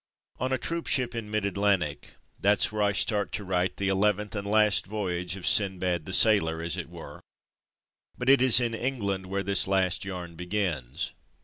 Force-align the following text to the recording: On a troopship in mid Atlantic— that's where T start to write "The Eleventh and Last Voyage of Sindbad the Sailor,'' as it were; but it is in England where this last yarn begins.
On 0.39 0.51
a 0.51 0.57
troopship 0.57 1.13
in 1.13 1.29
mid 1.29 1.45
Atlantic— 1.45 2.15
that's 2.39 2.71
where 2.71 2.91
T 2.91 2.95
start 2.97 3.31
to 3.33 3.43
write 3.43 3.77
"The 3.77 3.87
Eleventh 3.87 4.33
and 4.35 4.47
Last 4.47 4.87
Voyage 4.87 5.35
of 5.35 5.45
Sindbad 5.45 6.05
the 6.05 6.11
Sailor,'' 6.11 6.59
as 6.63 6.75
it 6.75 6.89
were; 6.89 7.21
but 8.17 8.27
it 8.27 8.41
is 8.41 8.59
in 8.59 8.73
England 8.73 9.27
where 9.27 9.43
this 9.43 9.67
last 9.67 10.03
yarn 10.03 10.33
begins. 10.33 11.13